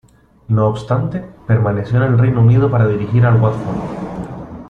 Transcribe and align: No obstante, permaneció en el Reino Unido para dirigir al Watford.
No 0.47 0.65
obstante, 0.67 1.23
permaneció 1.45 1.97
en 1.97 2.13
el 2.13 2.17
Reino 2.17 2.41
Unido 2.41 2.71
para 2.71 2.87
dirigir 2.87 3.23
al 3.23 3.39
Watford. 3.39 3.77